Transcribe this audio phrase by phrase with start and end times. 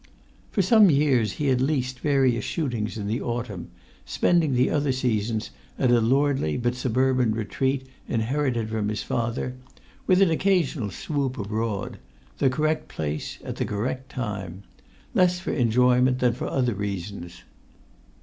[0.49, 3.69] For some years he had leased various shootings in the autumn,
[4.03, 9.57] spending the other seasons at a lordly but suburban retreat inherited from his father,
[10.07, 16.47] with an occasional swoop abroad—the correct place at the correct time—less for enjoyment than for
[16.47, 17.43] other reasons.